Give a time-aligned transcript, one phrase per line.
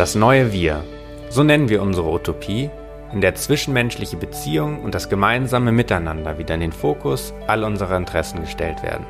[0.00, 0.82] Das neue Wir.
[1.28, 2.70] So nennen wir unsere Utopie,
[3.12, 8.40] in der zwischenmenschliche Beziehungen und das gemeinsame Miteinander wieder in den Fokus all unserer Interessen
[8.40, 9.04] gestellt werden.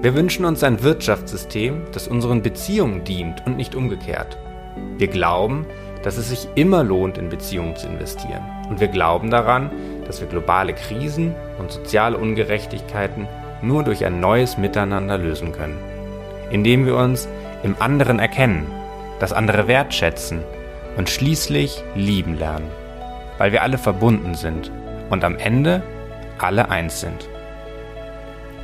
[0.00, 4.38] Wir wünschen uns ein Wirtschaftssystem, das unseren Beziehungen dient und nicht umgekehrt.
[4.96, 5.66] Wir glauben,
[6.02, 8.44] dass es sich immer lohnt, in Beziehungen zu investieren.
[8.70, 9.70] Und wir glauben daran,
[10.06, 13.28] dass wir globale Krisen und soziale Ungerechtigkeiten
[13.60, 15.76] nur durch ein neues Miteinander lösen können.
[16.50, 17.28] Indem wir uns
[17.62, 18.66] im anderen erkennen,
[19.20, 20.42] das andere wertschätzen
[20.96, 22.70] und schließlich lieben lernen.
[23.38, 24.70] Weil wir alle verbunden sind
[25.10, 25.82] und am Ende
[26.38, 27.28] alle eins sind.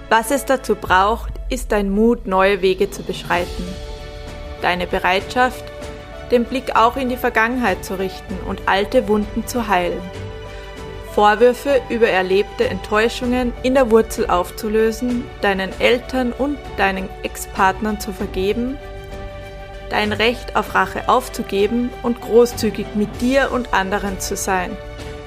[0.09, 3.65] Was es dazu braucht, ist dein Mut, neue Wege zu beschreiten.
[4.61, 5.65] Deine Bereitschaft,
[6.31, 10.03] den Blick auch in die Vergangenheit zu richten und alte Wunden zu heilen.
[11.13, 18.79] Vorwürfe über erlebte Enttäuschungen in der Wurzel aufzulösen, deinen Eltern und deinen Ex-Partnern zu vergeben,
[19.91, 24.77] dein Recht auf Rache aufzugeben und großzügig mit dir und anderen zu sein.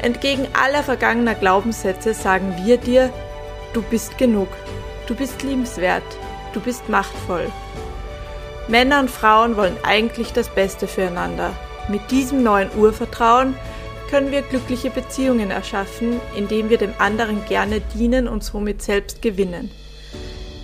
[0.01, 3.11] Entgegen aller vergangener Glaubenssätze sagen wir dir,
[3.73, 4.49] du bist genug,
[5.07, 6.03] du bist liebenswert,
[6.53, 7.51] du bist machtvoll.
[8.67, 11.53] Männer und Frauen wollen eigentlich das Beste füreinander.
[11.89, 13.55] Mit diesem neuen Urvertrauen
[14.09, 19.71] können wir glückliche Beziehungen erschaffen, indem wir dem anderen gerne dienen und somit selbst gewinnen.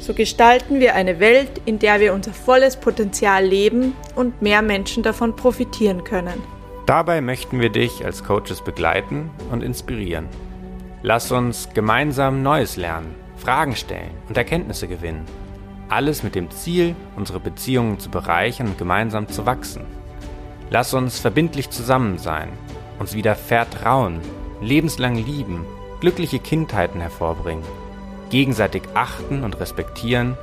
[0.10, 5.04] So gestalten wir eine Welt, in der wir unser volles Potenzial leben und mehr Menschen
[5.04, 6.42] davon profitieren können.
[6.88, 10.28] Dabei möchten wir dich als Coaches begleiten und inspirieren.
[11.04, 15.26] Lass uns gemeinsam Neues lernen, Fragen stellen und Erkenntnisse gewinnen.
[15.90, 19.86] Alles mit dem Ziel, unsere Beziehungen zu bereichern und gemeinsam zu wachsen.
[20.72, 22.50] Lass uns verbindlich zusammen sein,
[22.98, 24.22] uns wieder vertrauen,
[24.60, 25.68] lebenslang lieben,
[26.00, 27.64] glückliche Kindheiten hervorbringen,
[28.30, 30.38] gegenseitig achten und respektieren.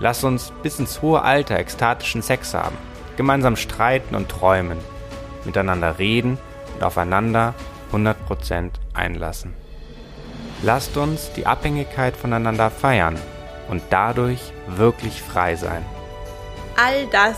[0.00, 2.76] Lass uns bis ins hohe Alter ekstatischen Sex haben,
[3.16, 4.78] gemeinsam streiten und träumen,
[5.44, 6.38] miteinander reden
[6.74, 7.54] und aufeinander
[7.92, 9.54] 100% einlassen.
[10.62, 13.18] Lasst uns die Abhängigkeit voneinander feiern
[13.68, 15.84] und dadurch wirklich frei sein.
[16.76, 17.36] All das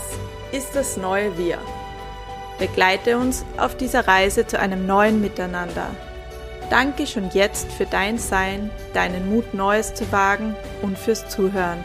[0.51, 1.57] ist das neue Wir.
[2.59, 5.87] Begleite uns auf dieser Reise zu einem neuen Miteinander.
[6.69, 11.83] Danke schon jetzt für dein Sein, deinen Mut Neues zu wagen und fürs Zuhören.